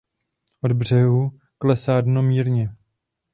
Od 0.61 0.71
břehu 0.71 1.31
klesá 1.59 2.01
dno 2.01 2.21
mírně. 2.23 2.75